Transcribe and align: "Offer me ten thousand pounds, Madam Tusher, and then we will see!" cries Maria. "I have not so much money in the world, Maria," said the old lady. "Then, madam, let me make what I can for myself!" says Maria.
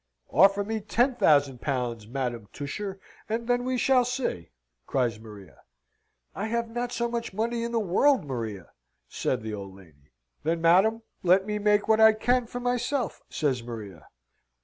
"Offer 0.31 0.63
me 0.63 0.79
ten 0.79 1.13
thousand 1.13 1.61
pounds, 1.61 2.07
Madam 2.07 2.47
Tusher, 2.51 2.99
and 3.29 3.47
then 3.47 3.63
we 3.63 3.79
will 3.87 4.03
see!" 4.03 4.49
cries 4.87 5.19
Maria. 5.19 5.61
"I 6.33 6.47
have 6.47 6.71
not 6.71 6.91
so 6.91 7.07
much 7.07 7.33
money 7.35 7.63
in 7.63 7.71
the 7.71 7.79
world, 7.79 8.25
Maria," 8.25 8.71
said 9.07 9.43
the 9.43 9.53
old 9.53 9.75
lady. 9.75 10.09
"Then, 10.41 10.59
madam, 10.59 11.03
let 11.21 11.45
me 11.45 11.59
make 11.59 11.87
what 11.87 11.99
I 12.01 12.13
can 12.13 12.47
for 12.47 12.59
myself!" 12.59 13.21
says 13.29 13.61
Maria. 13.61 14.07